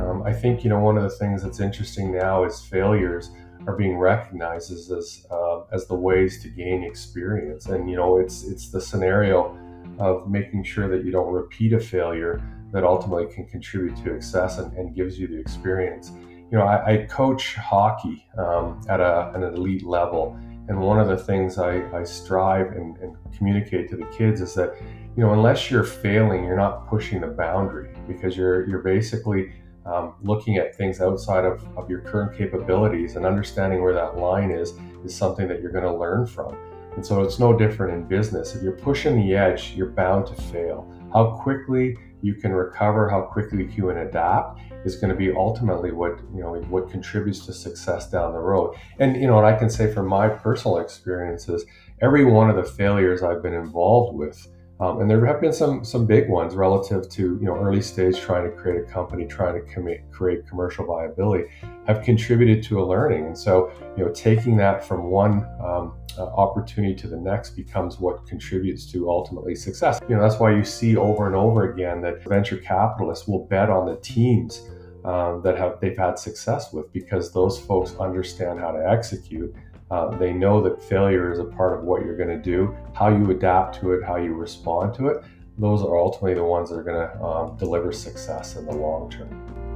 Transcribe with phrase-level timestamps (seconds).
[0.00, 3.30] Um, I think you know one of the things that's interesting now is failures
[3.66, 8.18] are being recognized as as, uh, as the ways to gain experience, and you know
[8.18, 9.56] it's it's the scenario
[9.98, 14.58] of making sure that you don't repeat a failure that ultimately can contribute to success
[14.58, 16.12] and, and gives you the experience.
[16.50, 20.38] You know, I, I coach hockey um, at a, an elite level,
[20.68, 24.54] and one of the things I, I strive and, and communicate to the kids is
[24.54, 24.74] that
[25.16, 29.52] you know unless you're failing, you're not pushing the boundary because you're you're basically
[29.86, 34.50] um, looking at things outside of, of your current capabilities and understanding where that line
[34.50, 36.56] is is something that you're going to learn from.
[36.96, 38.54] And so it's no different in business.
[38.54, 40.90] If you're pushing the edge, you're bound to fail.
[41.12, 45.92] How quickly you can recover, how quickly you can adapt is going to be ultimately
[45.92, 48.74] what you know what contributes to success down the road.
[48.98, 51.64] And you know, and I can say from my personal experiences,
[52.00, 55.84] every one of the failures I've been involved with um, and there have been some
[55.84, 59.54] some big ones relative to you know early stage trying to create a company, trying
[59.54, 61.44] to com- create commercial viability,
[61.86, 63.26] have contributed to a learning.
[63.26, 67.98] And so you know taking that from one um, uh, opportunity to the next becomes
[67.98, 69.98] what contributes to ultimately success.
[70.08, 73.70] You know that's why you see over and over again that venture capitalists will bet
[73.70, 74.68] on the teams
[75.06, 79.54] um, that have they've had success with because those folks understand how to execute
[79.90, 83.08] uh, they know that failure is a part of what you're going to do, how
[83.08, 85.22] you adapt to it, how you respond to it.
[85.58, 89.10] Those are ultimately the ones that are going to um, deliver success in the long
[89.10, 89.75] term.